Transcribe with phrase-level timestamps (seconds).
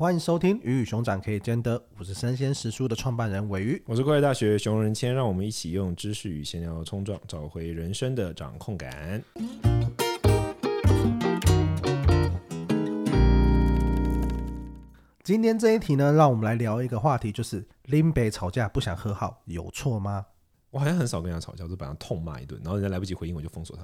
[0.00, 9.22] 欢迎收听《鱼与熊掌可以兼得》，我是生鲜食书的创办人尾鱼，我是国立大学熊仁谦，让我们一起用知识与闲聊冲撞，找回人生的掌控感。
[15.22, 20.24] 今天这一题呢，让我们来聊一个话题，就是林北吵架不想和好，有错吗？
[20.70, 23.82] 我好像很少跟人家吵架，就把他痛骂一顿，然后人家来不及回应，我就封锁他。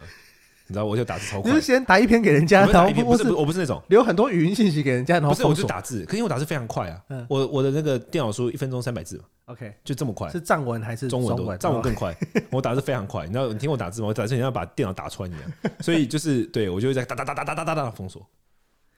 [0.68, 1.50] 你知道，我就打字超快。
[1.50, 6.04] 你是先打一篇给人家，然后不是，我不是那种留很多语音信息给人家，然后不是，我就打字。
[6.04, 10.28] 可是因为我打字非常快啊，我我的那个电脑书一分钟三百字嘛，OK，就这么快。
[10.30, 11.58] 是藏文还是中文？
[11.58, 12.16] 藏文更快。
[12.50, 14.08] 我打字非常快，你知道，你听我打字吗？
[14.08, 15.42] 我打字你要把电脑打穿一样。
[15.80, 18.26] 所以就是对我就会在哒哒哒哒哒哒哒哒封锁。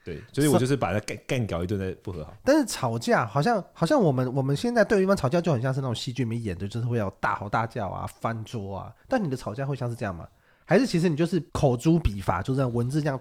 [0.04, 2.32] 对，所以我就是把它干干搞一顿再不和好。
[2.42, 8.92] 但是吵架好像好像我们我们现在对于一般吵架就很像是那种戏剧里面演的，就是会要大吼大叫啊、翻桌啊。
[9.06, 10.26] 但你的吵架会像是这样吗？
[10.68, 13.18] 还是其实你就是口诛笔伐，就这样文字这样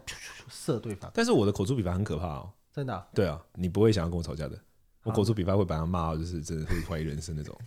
[0.50, 1.10] 射对方。
[1.14, 3.08] 但是我的口诛笔伐很可怕哦，真的、啊。
[3.14, 4.60] 对啊，你不会想要跟我吵架的。
[5.04, 7.58] 我口诛笔伐会把他骂到，就是真的会怀疑人生那种。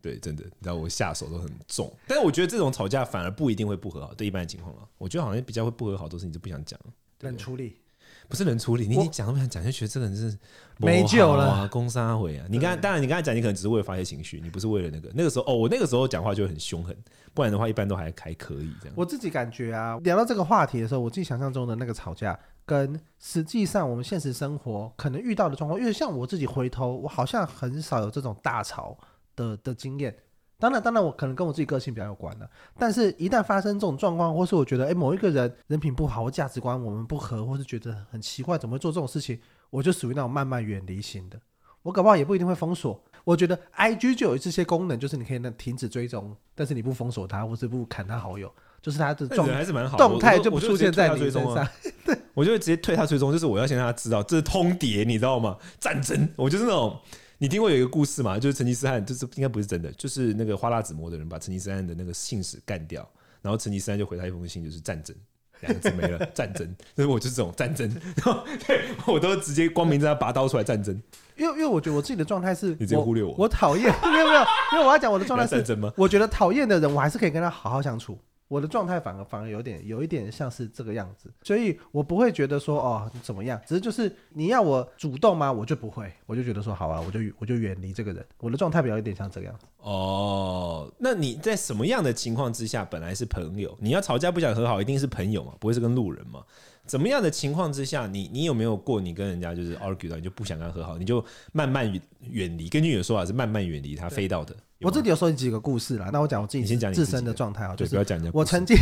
[0.00, 1.92] 对，真的，你知道我下手都很重。
[2.06, 6.78] 但是我觉得这种吵架反而不一定会不和好，对一般的情况啊，我觉得好像比较会不和好，都是你就不想讲，
[7.22, 7.80] 冷处理。
[8.28, 10.36] 不是能处理，你你讲都不想讲，就觉得这个人是
[10.78, 12.46] 没救了，攻杀回啊！
[12.48, 16.96] 你刚当然你刚才讲，你可能只是为了发泄情绪，你不是为了那个那个时候哦，我那个时候讲话就很凶狠，
[17.32, 18.94] 不然的话一般都还还可以这样。
[18.96, 28.98] 我自己感觉啊，聊到这个话题的时候，我自己想象中的那个吵架，跟实际上我们现实生活可能遇到的状况，因为像我自己回头，我好像很少有这种大吵
[29.36, 30.14] 的的经验。
[30.58, 32.48] 当然，当然，我可能跟我自己个性比较有关的。
[32.78, 41.38] 但是，一旦发生这种状况，或是我觉得，哎，某一个人人品不好，或价值观我们不合，或是觉得很奇怪，怎么会做这种事情，我就属于那种慢慢远离型的。
[41.82, 42.98] 我搞不好也不一定会封锁。
[43.22, 51.68] 我觉得 IG 就有这些功能，就是你可以那停止追踪，但是你不封锁他，或是不砍他好友，就是他的状态还是蛮好，动态就不出现在你身上。
[52.06, 55.58] 对，我就会直接退他追踪，就是我要先让他知道这是通牒，你知道吗？
[55.78, 56.98] 战争，我就是那种。
[57.38, 58.38] 你听过有一个故事嘛？
[58.38, 63.06] 就是成吉思汗，就是应该不是真的，就是那个花剌子模的人把成吉思汗的那个信使干掉，
[63.42, 65.14] 然后成吉思汗就回他一封信，就是战争
[65.60, 66.74] 两个字没了， 战争。
[66.94, 70.98] 所以我就是这种战争，然后对我都直接光明正大拔刀出来战争。
[71.36, 74.40] 因为因为我觉得我自己的状态是，你直接忽略我，我讨厌没有 没有，
[74.72, 75.92] 因为我要讲我的状态是 战争吗？
[75.96, 78.18] 我觉得讨厌的人，我还是可以跟他好好相处。
[78.48, 85.52] 我的状态反而反而有点有一点像是这个样子，所以我不会觉得说哦怎么样，只是就是你要我主动吗？
[85.52, 88.24] 我就不会，我就觉得说好啊，我就我就远离这个人。
[88.38, 89.66] 我的状态比较有点像这个样子。
[89.78, 96.42] 哦，那你在什么样的情况之下本来是朋友，你要吵架不想和好，一定是朋友嘛，不会是跟路人嘛？
[96.86, 102.68] 怎么样的情况之下，你你有没有过你跟人家就是 argue 到你就不想跟他和好，你就慢慢远远离？
[102.68, 104.54] 根据你的说法是慢慢远离他飞到的。
[104.80, 108.76] 我自己有说几个故事啦，那我讲我自己先讲自身的状态啊，就是不要讲我曾经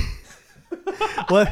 [1.31, 1.47] 我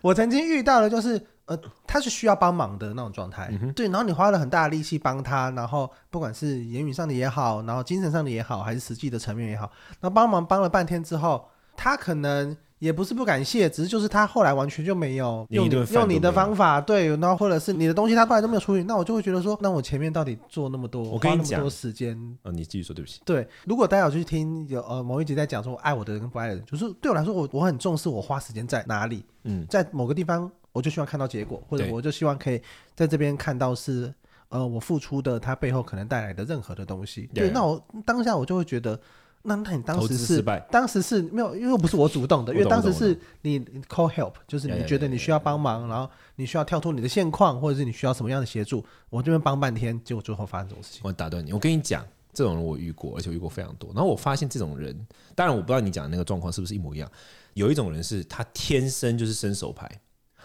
[0.00, 9.70] 我曾经遇到的就是呃，他是需要帮忙的那种状态，嗯，对，然后你花了很大的力气帮他，然后不管是言语上的也好，然后精神上的也好，还是实际的层面也好，
[10.00, 12.56] 那帮忙帮了半天之后，他可能。
[12.82, 23.20] 也不是不感谢，只是就是他后来完全就没有用你用你的方法，对，然后或者是你的东西他后来都没有处理，那我就会觉得说，那我前面到底做那么多，我花那么多时间，呃、哦，你继续说，对不起。
[23.24, 32.60] 对，如果大家有去听有呃某一集在讲说我爱我的人跟不爱的人，就是对我来说，我我很重视我花时间在哪里，嗯，在某个地方我就希望看到结果，或者我就希望可以
[32.96, 34.12] 在这边看到是
[34.48, 38.98] 呃我付出的他背后可能带来的任何的东西，对，那我当下我就会觉得。
[39.44, 43.58] 那那你当时是当时是没有，因为不是我主动的，因为当时是你
[43.88, 51.00] call help，就是你觉得你需要帮忙，然后你需要跳脱你的现况，或者是你需要什么样的协助，我这边帮半天，结果最后发生这种事情。
[51.02, 53.90] 我打断你，我跟你讲，这种人我遇过，而且我遇过非常多。
[53.92, 54.94] 然后我发现这种人，
[55.34, 57.10] 当然我不知道你讲的那个状况是不是一模一样。
[57.54, 59.90] 有一种人是他天生就是伸手牌，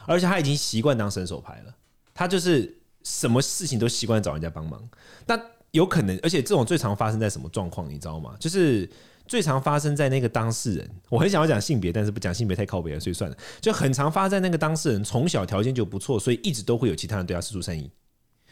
[0.07, 1.75] 而且他已经习惯当伸手牌了，
[2.15, 4.89] 他就是什么事情都习惯找人家帮忙，
[5.27, 5.39] 但。
[5.71, 8.35] 有可能，而且这种最常发生在什么状况，你知道吗？
[8.39, 8.89] 就是
[9.27, 10.89] 最常发生在那个当事人。
[11.09, 13.37] 我很想要讲性别，但是不讲性别太靠北了，所以算了。
[13.59, 17.91] 就很常发生在那个当事人从小条件就不错，所以一直都会有其他人对他释出善意。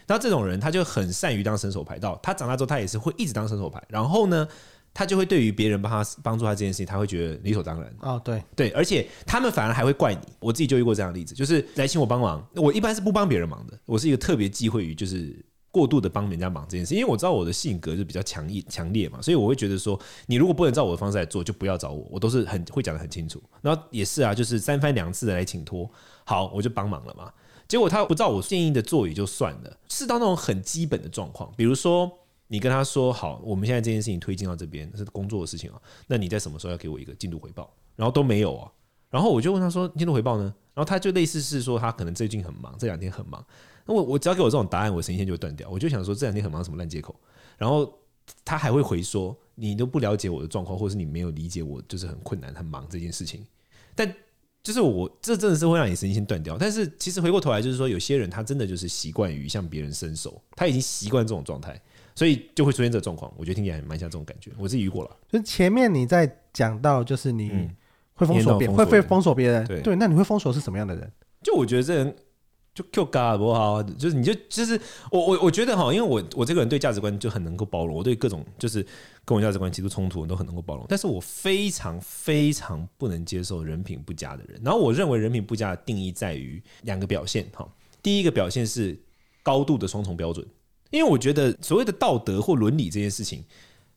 [0.08, 3.82] 那这种人他就很善于当伸手牌，到他长大之后他也是会一直当伸手牌。
[3.88, 4.48] 然后呢，
[4.94, 7.92] 他就会对于别人帮他帮助他这件事情，他会觉得理所当然。
[8.02, 10.20] 哦，对对，而且他们反而还会怪你。
[10.40, 13.80] 我自己就遇过这样的例子，就是来请我帮忙，我一般是不帮别人忙的。
[13.86, 15.34] 我是一个特别忌讳于就是。
[15.76, 23.44] 过度的帮人家忙这件事，因为我知道我的性格就比较强硬、强烈嘛，所以我会觉得说，你如果不能照我的方式来做，就不要找我，我都是很会讲得很清楚。
[23.62, 25.90] 然后也是啊，就是三番两次的来请托，
[26.24, 27.30] 好，我就帮忙了嘛。
[27.68, 32.10] 结果他不照我建议的做也就算了，是到那种很基本的状况，比如说
[32.48, 37.70] 你跟他说好，我们现在这件事情推进到这边是工作的事情啊，那你在什么时候要给我一个进度回报？
[37.98, 38.72] 然后都没有啊，
[39.10, 40.44] 然后我就问他说进度回报呢？
[40.74, 43.44] 然后他就类似是说他可能最近很忙，这两天很忙。
[43.86, 45.70] 那我我只要给我这种答案，我神经线就会断掉。
[45.70, 47.16] 我就想说这两天很忙，什么烂借口？
[47.58, 47.98] 然后
[48.44, 53.46] 他还会回说你都不了解我的状况，或是你没有理解我就是很困难很忙这件事情。
[53.94, 54.12] 但
[54.64, 56.58] 就是我这真的是会让你神经线断掉。
[56.58, 61.80] 但是其实回过头来就是说，有些人他真的就是习惯于向别人伸手，他已经习惯这种状态，
[62.16, 63.32] 所以就会出现这个状况。
[63.38, 65.16] 我觉得听起来蛮像这种感觉，我自己遇过了。
[65.32, 67.70] 就是前面你在讲到就是你
[68.16, 71.12] 会封锁别人，会会封锁别人，对对，那你会封锁是什么样的人？
[71.44, 72.16] 就我觉得这人。
[72.76, 74.80] 就 Q 嘎不好，就是你就就是
[75.10, 78.86] 我我我觉得哈，因为我我这个人对价值观就很能够包容，我对各种就是
[79.24, 80.86] 跟我价值观极度冲突，我都很能够包容。
[80.90, 84.60] 但是我非常非常不能接受人品不佳的人。
[84.62, 87.66] 然后我认为人品不佳的定义在于两个表现哈，
[88.04, 89.00] 第一个表现是
[89.42, 90.46] 高度的双重标准，
[90.90, 93.42] 因为我觉得所谓的道德或伦理这件事情，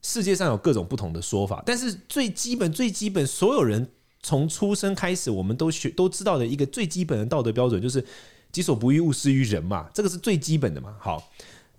[0.02, 3.90] 世界上有各种不同的说法，但是最基本最基本，所有人
[4.22, 8.04] 从出生开始，我们都学都知道的一个最基本的道德标准就是。
[8.52, 10.96] 己所不欲，勿施于人嘛，这个是最基本的嘛。
[10.98, 11.30] 好，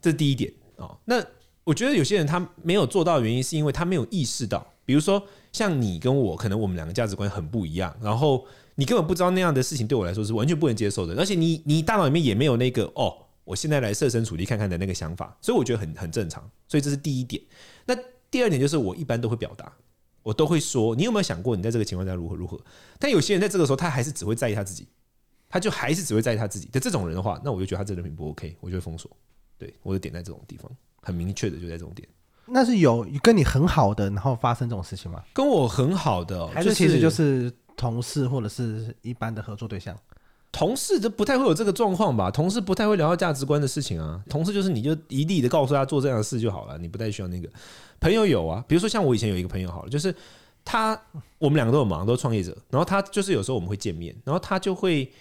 [0.01, 0.97] 这是第一点哦。
[1.05, 1.23] 那
[1.63, 5.21] 我觉得有些人他没有做到的原因，是因为他没有意识到，比如说
[5.51, 8.45] 像你跟我，可能我们两个价值观很不一样，然后
[8.75, 13.13] 你根本不知道那样的事情对我来说是完全不能接受的，而且你你大脑里面也没有那个哦，
[13.43, 16.49] 我现在来设身处地看看的那个想法，所以我觉得很很正常。
[16.67, 17.41] 所以这是第一点。
[17.85, 17.95] 那
[18.31, 19.71] 第二点就是我一般都会表达，
[20.23, 22.59] 我都会说，你有没有想过你在这个情况下如何如何？
[22.97, 24.87] 但有些人在这个时候，他还是只会在意他自己。
[25.49, 29.09] 他就还是只会在意他自己的这种人的话，那我就觉得他这人品不 OK，我就会封锁。
[29.57, 32.07] 对，我的点在这种地方，很明确的就在这种点。
[32.45, 35.21] 那是有跟你很好的，然后发生这种事情吗？
[35.33, 39.97] 跟我很好的，还是其实就是同事或者是一般的合作对象？
[40.51, 42.31] 同事就不太会有这个状况吧？
[42.31, 44.23] 同事不太会聊到价值观的事情啊。
[44.29, 47.49] 同事就是你就一力的告诉他做这样的事就好了，你不太需要那个。
[47.99, 50.15] 朋友有啊，比如说像我以前有一个朋友好了，就是
[50.63, 50.99] 他，
[51.37, 55.11] 我们两个都很忙，都是创业者，然后他就是有时候我们会见面，然后他就会。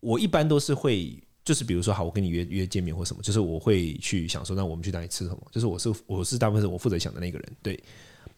[0.00, 5.46] 我一般都是会，就是比如说，好，我跟你约约见面或什么，就是我会去想说，那我们去哪里吃什么？
[5.50, 7.82] 就是我是我是大部分是我负责想的那个人，对。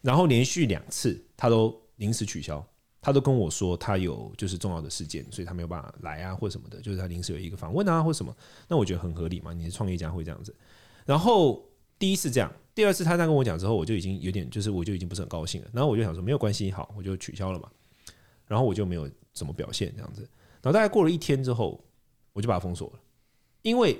[0.01, 2.65] 然后连续两次他都临时取消，
[2.99, 8.35] 他都跟我说他有就是重要的事件，所以他没有办法来啊，或什么的，就是他临时有一个访问啊，或什么。
[8.67, 10.55] 那我觉得很合理嘛，你是创业家会这样子。
[11.05, 11.63] 然后
[11.99, 15.67] 第一次这样，第二次他这样跟我讲之后，我就已经有点就是我就已经不是很高兴了。
[15.71, 17.69] 然后我就想说没有关系，好，我就取消了嘛。
[18.47, 20.27] 然后我就没有什么表现这样子。
[20.61, 21.83] 然后大概过了一天之后，
[22.33, 22.99] 我就把它封锁了，
[23.61, 23.99] 因为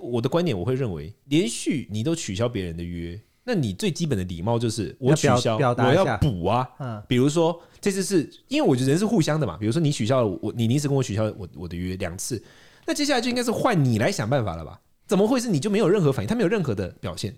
[0.00, 6.68] 我的观点，我会认为，连续你都取消别人的约，那你最基本的礼貌就是我取消，我要补啊。
[6.78, 12.42] 嗯，比如说这次是因为我觉得人是互相的嘛，比如说你取消了我，你临时跟我取消我我的约两次，
[12.86, 14.80] 那接下来就应该是换你来想办法了吧？
[15.06, 16.28] 怎么会是你就没有任何反应？
[16.28, 17.34] 他没有任何的表现？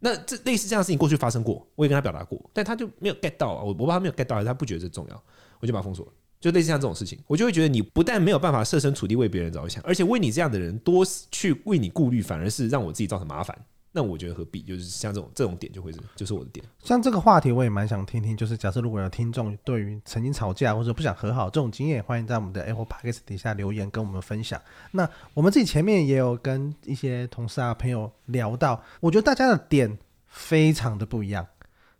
[0.00, 5.24] 那这类似这样的事情过去发生过，我也跟他表达过，但他就没有 get 到啊，我我怕他没有 get 到，还是他不觉得这重要，
[5.60, 6.12] 我就把他封锁了。
[6.42, 13.56] 就类似像这种事情，我就会觉得你不但没有办法设身处地为别人着想，而且为你这样的人多去为你顾虑，反而是让我自己造成麻烦。
[13.94, 14.62] 那我觉得何必？
[14.62, 16.64] 就是像这种这种点就会是，就是我的点。
[16.82, 18.36] 像这个话题，我也蛮想听听。
[18.36, 24.60] 就是假设如果有听众对于曾经吵架或者不想和好这种经验，欢迎在我们的 Apple Podcast 底下留言跟我们分享。
[24.92, 31.46] 那我们自己前面也有跟一些同事啊朋友聊到，我觉得大家的点非常的不一样。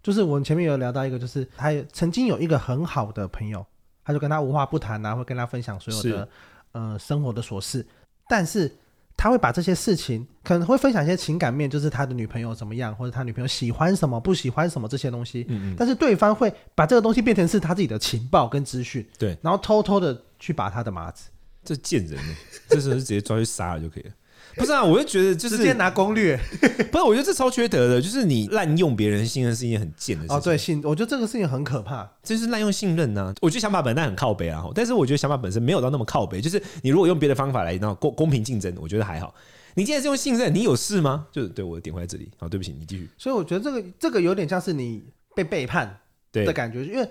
[0.03, 3.65] 就是我们前面有聊到一个，就是他曾经有一个很好的朋友。
[4.05, 6.29] 他就跟他无话不谈啊，会跟他分享所有的
[6.73, 7.87] 呃生活的琐事，
[8.29, 8.71] 但是
[9.17, 15.47] 他会把这些事情可能会分享一些情感面，就是他的女朋友怎么样，或者他女朋友喜欢什么不喜欢什么这些东西。
[15.49, 15.77] 嗯嗯。
[15.79, 21.29] 但是对方会把这个东西变成是他自己的情报跟资讯，对，然后偷偷的去把他的麻子，
[21.63, 22.35] 这贱人呢，
[22.69, 24.11] 这时候就直接抓去杀了就可以了。
[24.57, 26.39] 不是啊，我就觉得就是直接拿攻略，
[26.93, 30.37] 不是，我觉得这超缺德的，就是你滥用别人信任是一件很贱的事情。
[30.37, 33.35] 哦，对，信，我觉得这个事情很可怕，就是滥用信任呢、啊。
[33.41, 36.41] 我觉得想法本身很靠北啊，但是我觉得想法本身没有到那么靠北。
[36.41, 39.35] 就是你如果用别的方法来，然后公公平竞争，我觉得还好。
[39.75, 41.27] 你既然是用信任，你有事吗？
[41.33, 42.31] 就是对我点回来这里。
[42.39, 43.09] 好，对不起，你继续。
[43.17, 45.03] 所以我觉得这个这个有点像是你
[45.35, 45.99] 被背叛
[46.31, 47.09] 的感觉，因为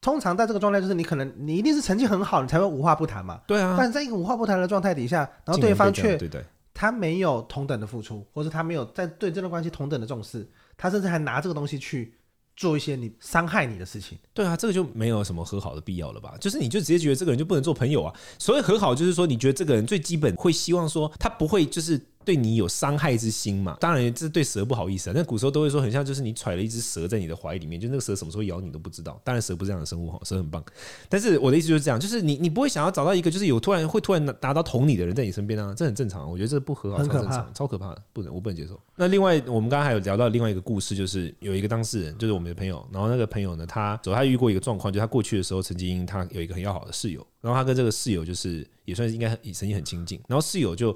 [0.00, 3.38] 通常在这个状态，就是你可能你一定是成绩很好，你才会无话不谈嘛。
[3.46, 3.76] 对啊。
[3.76, 6.42] 但是在一个无话不谈的状态底下，然后对方却对对。
[6.80, 12.14] 他没有同等的付出，或者他没有在对这段关系同等的重视，他甚至还拿这个东西去
[12.56, 14.16] 做一些你伤害你的事情。
[14.32, 16.34] 对啊，这个就没有什么和好的必要了吧？
[16.40, 18.14] 就是你就直接觉得这个人就不能做朋友啊。
[18.38, 22.00] 所谓和好，就是说你觉得这个人最基本会希望说他不会就是。
[22.22, 23.76] 对你有伤害之心嘛？
[23.80, 25.12] 当然，这是对蛇不好意思啊。
[25.16, 29.18] 那古时候都会说，很像就是你揣了一只蛇在你的怀里面，就那个蛇什么时候咬你都不知道。
[29.24, 30.62] 当然，蛇不是这样的生物哈，蛇很棒。
[31.08, 36.30] 但是我的意思就是这样，就是你你不会想要找到一个就是有突然会突然拿到捅你的人在你身边啊，这很正常。
[36.30, 38.78] 我觉得这不和好，超正常，超可怕的，不能我不能接受。
[38.96, 50.94] 那另外，我们刚刚还有聊到另外一个故事，就是有一个当事人，就是我们的朋友，然后那个朋友呢，他走他遇过一个状况，就他过去的时候曾经他有一个很要好的室友，然后他跟这个室友就是也算是应该也曾经很亲近，然后室友就。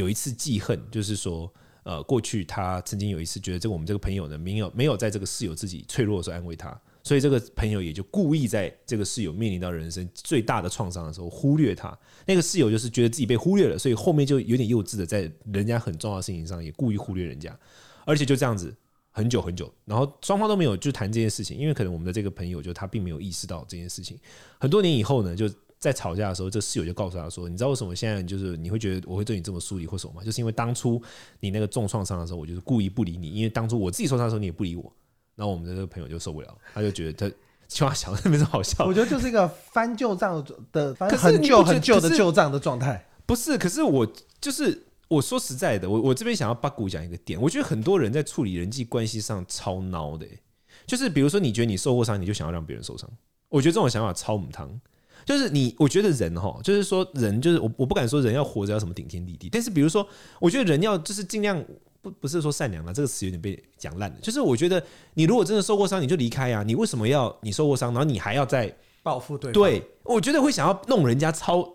[0.00, 1.52] 有一次记恨，就是说，
[1.82, 11.96] 呃，过去他曾经有一次觉得这个我们这个朋友呢，没有没有在这个室友自己脆弱的时候安慰他，所以这个朋友也就故意在这个室友面临到人生最大的创伤的时候忽略他。
[12.26, 17.56] 那个室友就是觉得自己被忽略了，所以后面就有点幼稚的在人家很重要的事情上也故意忽略人家，
[18.04, 18.74] 而且就这样子
[19.10, 24.18] 很久很久，然后双方都没有就谈这件事情，因为可能我们的这个朋友就他并没有意识到这件事情，
[24.58, 25.48] 很多年以后呢就。
[25.80, 30.22] 在吵架的时候，这室友就告诉他说：“你知道为什么现在就是你会觉得我会对你这么疏离或什么吗？
[30.22, 31.02] 就是因为当初
[31.40, 34.92] 你那个重创伤的时候，我就是故意不理你，因为当初我自己受伤的时候你也不理我。
[35.36, 37.34] 然后我们的这个朋友就受不了，他就觉得他
[37.66, 38.84] 青蛙想的没什么好笑。
[38.84, 43.02] 我觉得就是一个翻旧账的，翻很旧很旧的旧账的状态。
[43.24, 44.06] 不是，可是我
[44.38, 50.26] 就是我说实在的，我我这边想要八股讲一个点，我觉得很多人在处理人际关系上超孬的、
[50.84, 53.08] 就是比如说你觉得你受过伤，你就想要让别人受伤，
[53.48, 54.68] 我觉得这种想法超母汤。”
[55.24, 60.06] 就是你，我觉得人哈，就是说人，就是我，我不敢说人要活着要什么顶天立地，但是比如说，
[60.40, 61.62] 我觉得人要就是尽量
[62.02, 64.16] 不不是说善良了，这个词有点被讲烂了。
[64.20, 64.82] 就是我觉得
[65.14, 66.62] 你如果真的受过伤，你就离开啊。
[66.62, 69.62] 你为什么要你受过伤，然后你还要再报复对方？
[69.62, 71.68] 对，我觉得会想要弄人家超，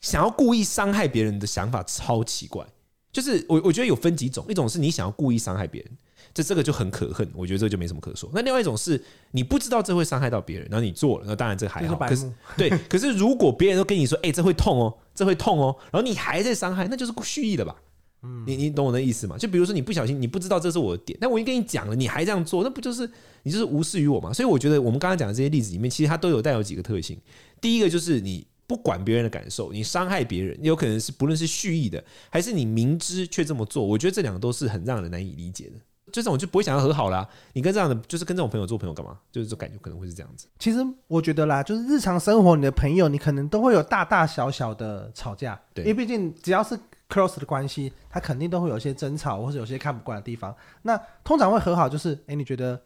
[0.00, 2.66] 想要故意伤害别人的想法超奇怪。
[3.12, 5.90] 就是我我觉得有分几种，一种是你想要故意伤害别人。
[6.36, 8.30] 这这个就很可恨，我觉得这就没什么可说。
[8.34, 11.96] 那另外一种是你不知道这会伤害到别人，然后你做了，那当然这还好。
[11.96, 17.74] 可是对，可是如果别人都跟你说，哎，这会痛哦，这会痛哦，然后你还在伤害，那就是蓄意的吧？
[18.22, 19.38] 嗯，你你懂我的意思吗？
[19.38, 23.10] 就比如说你不小心，你不知道这是我的点，那我已经跟你讲了，你还这样做，那不就是
[23.44, 24.30] 你就是无视于我吗？
[24.30, 27.18] 所以我觉得我们刚才讲的这些例子里面，其实它都有带有几个特性。
[27.62, 35.78] 第一个就是你不管别人的感受，你伤害别人，有可能是不论是蓄意的，还是你明知却这么做，我觉得这两个都是很让人难以理解的。
[36.06, 37.28] 就这种就不会想要和好啦。
[37.52, 39.18] 你跟这样的，就是跟这种朋友做朋友干嘛？
[39.32, 40.46] 就是这感觉可能会是这样子。
[40.58, 45.60] 其实我觉得啦，就是日常生活，你的朋友，你可能都会有大大小小的吵架。
[45.74, 50.54] 对，因为毕竟只要是 close 的关系，他肯定都会有一些争吵，或者有些看不惯的地方。
[50.82, 52.80] 那通常会和好，就是哎，你觉得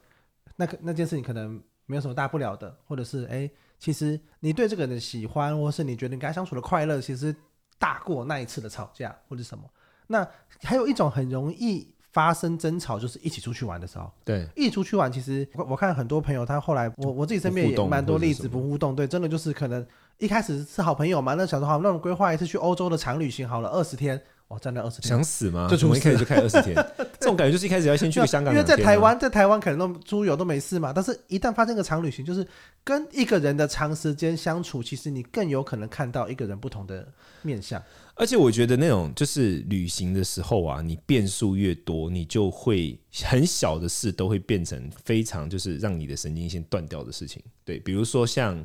[0.57, 7.37] 那个那件事情可能没有什么大不了的，或者是哎，其实你对这个人的喜欢，或是你觉得你跟他相处的快乐，其实
[7.79, 9.65] 大过那一次的吵架或者什么。
[10.07, 10.27] 那
[10.63, 11.95] 还有一种很容易。
[12.13, 19.87] 发生争吵就是一起出去玩的时候，对，一起出去玩，其实我我看很多朋友，他后来我我自己身边也蛮多例子不互动，对，真的就是可能
[20.19, 24.21] 一开始是好朋友嘛，那想说好，那我们规划一次去欧洲的长旅行好了，二十天，
[24.51, 25.69] 哇，真的二十天，想死吗？
[25.71, 26.75] 就从一开始就开二十天，
[27.21, 32.45] 这种感觉就是一开始要先去香港，因为在台湾，在台湾可能都出游都没事嘛，但是一旦发生个长旅行，就是
[32.83, 37.07] 跟一个人的长时间相处，其实你更有可能看到一个人不同的
[37.43, 37.81] 面相。
[38.17, 47.41] 而且我觉得那种就是旅行的时候啊，你变数越多，你就会很小的事都会变成非常就是让你的神经线断掉的事情。
[47.65, 48.63] 对，比如说像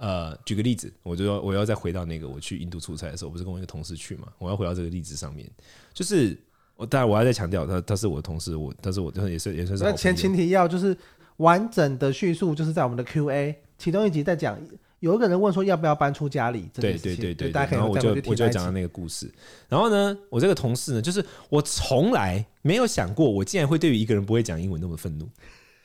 [0.00, 5.46] 呃，举个例子，我就要我要再回到那个我去印度出差的时候，我不是跟我一个同事去嘛，我要回到这个例子上面，
[5.92, 6.34] 就是
[6.74, 9.84] 我当然我要再强调，他他是我的同事，我他是我也是也算是。
[9.84, 10.96] 那前前提要就是
[11.36, 14.58] 完整的叙述，就是在我们的 Q&A 其中一集在讲。
[15.00, 16.68] 有一个人问说要不要搬出家里？
[16.74, 19.32] 对对对对，然后我就我就讲到那个故事。
[19.66, 25.26] 然后呢，我这个同事呢，就是我从来没有想过，我竟然会对于一个人不会讲英文那么愤怒。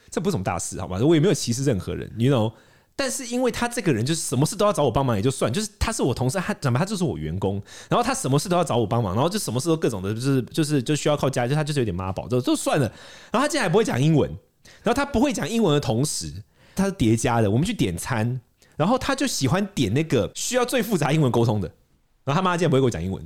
[0.09, 0.99] 这不是什么大事，好吧？
[0.99, 2.51] 我也没有歧视任何人，you know。
[2.95, 12.87] 但是因为他这个人就是什么事都要找我帮忙也就算，就是他是我同事，他怎么他就是我员工，然后他什么事都要找我帮忙，然后就什么事都各种的，就是就是就需要靠家，就他就是有点妈宝，就就算了。
[13.31, 14.29] 然后他竟然还不会讲英文，
[14.83, 16.31] 然后他不会讲英文的同时，
[16.75, 17.51] 他是叠加的。
[17.51, 18.41] 我们去点餐。
[18.77, 21.71] 然后他就喜欢点那个需要最复杂英文沟通的，
[22.25, 23.25] 然后他妈竟然不会给我讲英文，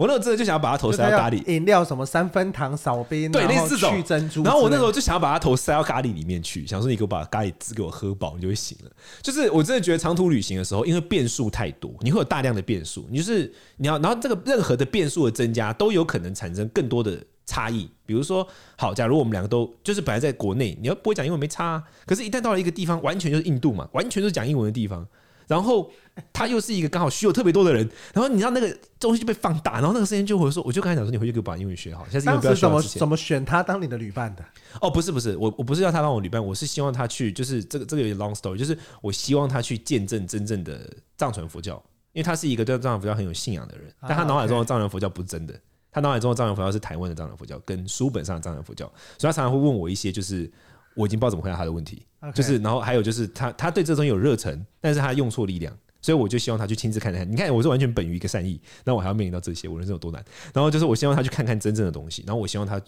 [0.00, 4.42] 我那时候真的就想要把它头塞到咖喱饮料什么三分糖少冰，对，类似这种去珍珠。
[4.42, 8.90] 然后我那时候就想要把它头塞到咖喱里面去，想说你给我把咖喱汁给我喝饱，你就会醒了。
[9.20, 17.22] 就是我真的觉得长途旅行的时候，因为变数太多，你会有大量的变数，你就是你要，然后这个任何的变数的增加都有可能产生更多的。
[17.46, 25.04] 差异，比如说，好，假如我们两个都就是本来在国内，你要不会讲英文没差啊，可是，一旦到了一个地方，完全就是印度嘛，完全就是讲英文的地方，
[25.50, 25.90] 然后
[26.32, 32.60] 他又是一个刚好需求特别多的人，然后你知道那个东西就被放大，然后那个声音就会说，我就刚才讲说，你回去给我把英语学好，下次不要学。
[32.60, 34.44] 怎么怎么选他当你的旅伴的？
[34.80, 40.88] 哦，不是不是，我我不是要他当我旅伴，我是希望他去，就是这个这个有点 long story，就是我希望他去见证真正的
[41.18, 41.74] 藏传佛教，
[42.12, 45.54] 因为他是一个对藏传佛教很有信仰的人，但他脑海中的藏传佛教不是真的。
[45.92, 48.86] 他脑海中的藏传佛教是台湾的藏传佛教，跟书本上的藏传佛教，
[49.18, 50.48] 所以他常常会问我一些，就是
[51.00, 52.06] 我已经不知道怎么回答他的问题。
[52.34, 57.26] 就是，然后还有就是他他对这东西有热忱，但是他用错力量，所以我就希望他去亲自看看。
[57.30, 60.22] 你看，我是完全本于一个善意，那我还要面临到这些，我人生有多难？
[60.52, 62.78] 然后就是我希望他去看看真正的东西，然后我希望他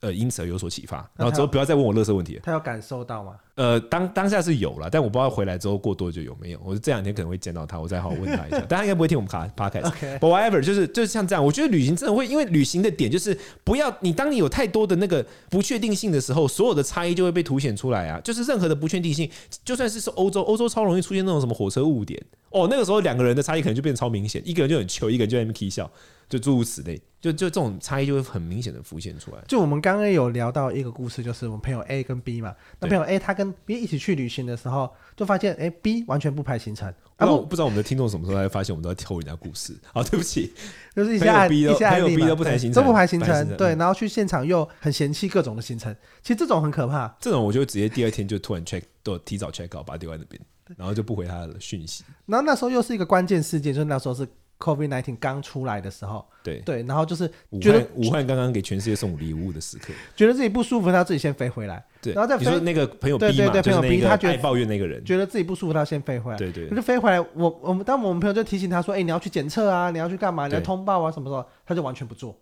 [0.00, 2.40] 呃因此而有所启发，然后之后不要再问我乐色问题。
[2.42, 3.34] 他有感受到吗？
[3.56, 6.60] 呃，当当下是有了，但我不知道回来之后过多久有没有。
[6.64, 8.64] 我这两天可能会见到他，我再好好问他一下。
[8.66, 9.90] 但他应该不会听我们卡 podcast。
[9.92, 10.18] Okay.
[10.18, 11.44] But whatever，就是就是像这样。
[11.44, 18.18] 我觉得旅行真的会，因为旅行的点就是不要你，当你有太多的那个不确定性的时候，所有的差异就会被凸显出来啊。
[18.24, 19.30] 就是任何的不确定性，
[19.62, 22.18] 就算是说欧洲，欧洲超容易出现那种什么火车误点
[22.50, 25.90] 哦，那个时候两个人的差异可能就变得超明显，一个人就很糗，一个人就在那边起笑。
[26.30, 29.42] 就诸如此类，就就这种差异就会很明显的浮现出来。
[29.48, 36.88] 就我们刚刚有聊到一个故事，就是我们朋友 A 跟 B 嘛，那朋友 A 他跟 B 一起去旅行的时候，就发现哎、欸、B 完全不排行程。
[37.16, 39.76] 啊不，不知道我们的听众什么时候才发现我们都在偷人家故事？
[39.92, 40.54] 好， 对不起，
[40.94, 47.12] 就是一些 B 一些 B 都不排行程，都不排行程，对，然后去现场又很嫌弃各种的行程，其实这种很可怕。
[47.20, 50.40] 这种我就直接第二天就突然 check 都提早 check out，把它丢在那边，
[50.78, 52.04] 然后就不回他的讯息。
[52.26, 54.26] 然后那时候又是一个关键事件，就是那时候是。
[54.60, 57.26] COVID-19 刚出来的时候，对对，然后就是
[57.60, 62.44] 觉得武汉刚刚给全世界送礼物的时刻，觉得自己不舒服，他自己先飞回来，对，然后再飞。
[62.44, 67.18] 你说那个朋友 B 嘛，对对对，朋友 B 他觉得抱怨那个人，觉得自己不舒服，他先飞回来，对对，他就飞回来。
[67.34, 70.46] 我我们当我们朋友就提醒他说：“哎，你要去检测啊，你要去干嘛？
[70.46, 72.38] 你要通报啊，什么时候？”他就完全不做。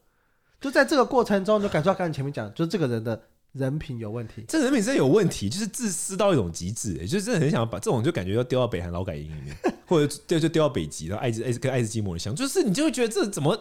[0.61, 3.21] 就在这个过程中，就感受到刚才前面讲，就是这个人的。
[3.53, 9.57] 人品有问题，这人品真的有问题，就是自私到一种极致，哎，就是真的很想要把这种就感觉要丢到北韩劳改营里面，
[9.89, 13.59] 或者丢就丢到北极，然后爱滋爱跟爱斯基摩人相，就是你就会觉得这怎么？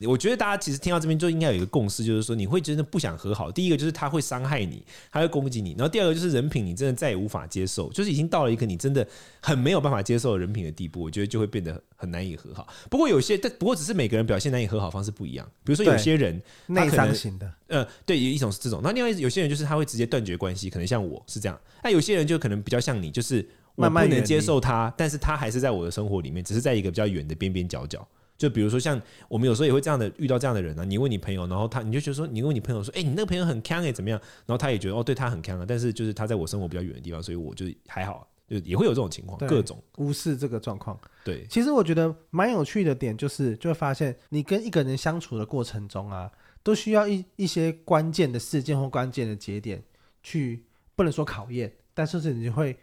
[0.00, 3.50] 我觉得大家其实听到这边就应该有一个共识，就是说你会真的不想和好。
[3.50, 9.08] 第一个就是他会伤害你，他会攻击你，然后第二个就是人品你真的再也无法接受，就是已经到了一个你真的
[9.40, 12.68] 很没有办法接受人品的地步，我觉得就会变得很难以和好。
[12.90, 15.50] 不过有些，但不过只是每个人表现难以和好方式不一样。
[15.64, 18.82] 比如说有些人内伤型的，呃，对，有一种是这种。
[18.84, 21.58] 那另外有些人就是他会直接断绝关系，可能像我是这样。
[21.82, 28.06] 那有些人就可能比较像你，就是我不能接受他，但是他还是在我的生活里面，只是在一个比较远的边边角角。
[28.38, 30.84] 就比如说，像我们有时候也会这样的遇到这样的人啊。
[30.84, 34.20] 你问你朋友，然后他你就觉得说，你问你朋友说，哎，你那个朋友很锵哎，怎么样？
[34.44, 41.00] 然后他也觉得哦，对他很锵啊，但是就是他在我生活比较远的地方，所以我就还好，就也会有这种情况，各种无视这个状况。
[41.24, 46.30] 对，其实我觉得蛮有趣的点就是，就会发现你跟一个人相处的过程中啊，
[46.62, 49.82] 都需要一一些关键的事件或关键的节点
[50.22, 50.62] 去，
[50.94, 52.76] 不能说考验，但是是你会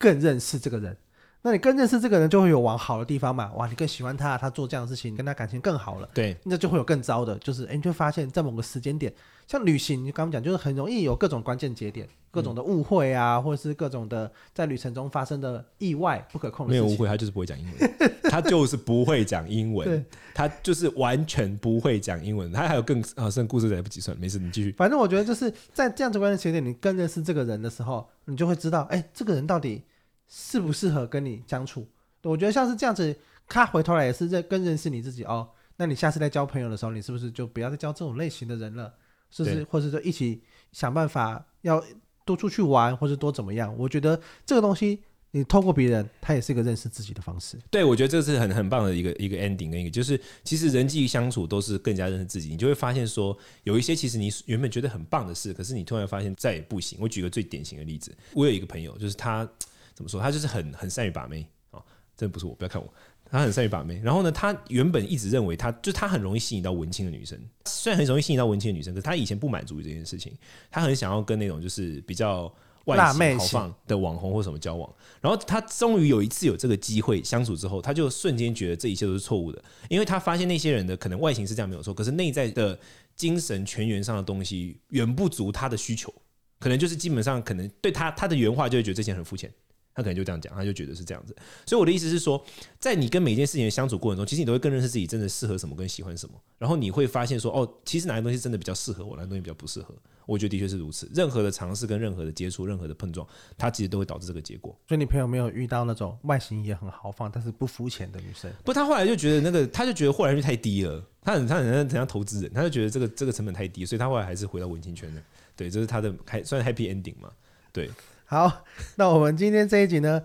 [0.00, 0.96] 更认识这个人。
[1.42, 3.50] 那你更认识这个人，就会有往好的地方嘛？
[3.54, 6.06] 哇，你更喜欢他，他做这样的事情，跟他感情更好了。
[6.12, 9.10] 对，那就会有更糟的，就是哎，你就发现，在某个时间点，
[9.46, 16.86] 像旅行，你刚刚讲，就是很容易有各种关键节点，各种的误会啊，嗯、或者是各种的在旅程中发生的意外、不可控的事情。
[16.86, 17.96] 没有误会，他就是不会讲英文，
[18.28, 22.52] 他就是不会讲英文，他就是完全不会讲英文。
[22.52, 24.72] 他还有更啊，剩故事来不及算，没事，你继续。
[24.72, 29.82] 反正我觉得就是在这样子关键节点，你更认识这个人的时候，你就会知道，哎，这个人到底
[30.30, 31.86] 适不适合跟你相处。
[32.22, 33.14] 我觉得像是这样子，
[33.48, 35.48] 他回头来也是认更认识你自己哦。
[35.76, 38.94] 那你下次再交朋友的时候，你是不是就不要再交这种类型的人了？
[39.30, 39.64] 是不是？
[39.64, 41.82] 或者说一起想办法要
[42.24, 43.74] 多出去玩，或者多怎么样？
[43.78, 47.56] 我觉得这个东西，你透过别人，他也是一个认识自己的方式。
[47.70, 52.50] 对，我觉得这是很很棒的一个一个 ending，跟一个就是其实人际相处都是更加认识自己。
[52.50, 56.98] 你就会发现说，有一些其实你原本觉得很棒的事，可是你突然发现再也不行。
[57.00, 59.48] 我举个最典型的例子，我有一个朋友，就是他
[59.94, 60.20] 怎么说？
[60.20, 61.82] 他就是很很善于把妹啊。
[62.16, 62.92] 真的不是我，不要看我。
[63.30, 70.36] 他很善于把妹，然后呢，他原本一直认为他就他很容易吸引到文青的女生，虽然很容易吸引到文青的女生，可是他以前不满足于这件事情，
[70.68, 72.52] 他很想要跟那种就是比较
[72.86, 74.92] 外形豪放的网红或什么交往。
[75.20, 82.76] 然后他终于有一次有这个机会相处之后，他就瞬间觉得这一切都是错误的，因为他发现那些人的可能外形是这样没有错，可是内在的
[83.14, 86.12] 精神全员上的东西远不足他的需求，
[86.58, 89.48] 可能就是基本上可能对他他的原话就会觉得这些很肤浅。
[89.94, 91.34] 他可能就这样讲，他就觉得是这样子。
[91.66, 92.42] 所以我的意思是说，
[92.78, 96.34] 在你跟每一件事情的相处过程中，其实你都会更认识自己，真的适合什么跟喜欢什么。
[96.58, 99.94] 然后你会发现说，哦，其实哪些东西真的比较适合我，哪些东西比较不适合。
[100.26, 101.10] 我觉得的确是如此。
[101.12, 103.26] 任何的尝试跟任何的接触、任何的碰撞，
[103.58, 104.78] 它其实都会导致这个结果。
[104.86, 108.48] 所以你朋友没有遇到那种外形也很豪放，但是不肤浅的女生？
[108.64, 111.04] 不，他后来就觉得那个，他就觉得豁然率太低了。
[111.22, 115.20] 他很他很像很像投资人，他就觉得这个这个成本太低，所以他后来还是回到文青圈的。
[115.56, 117.32] 对，这是他的还算 happy ending 嘛？
[117.72, 117.90] 对。
[118.30, 118.62] 好，
[118.94, 120.22] 那我们今天这一集呢？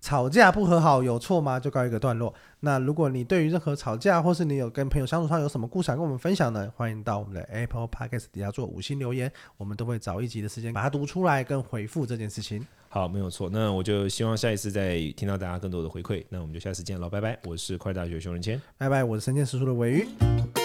[0.00, 1.58] 吵架不和好有错吗？
[1.58, 2.32] 就告一个段落。
[2.60, 6.72] 那如果你对于任何吵架，或是你有跟朋友相处上有什么故事想跟我们分享呢？
[6.76, 12.64] 欢迎到我们的 Apple Podcast 底下做五星留言，我们都会找一集的时间把它读出来跟回复这件事情。
[12.88, 13.50] 好，没有错。
[13.52, 16.24] 那我就希望下一次再听到大家更多的回馈。
[16.28, 17.36] 那我们就下次见喽，拜拜。
[17.44, 19.02] 我是快大学熊仁谦，拜拜。
[19.02, 20.61] 我是神剑师叔的尾鱼。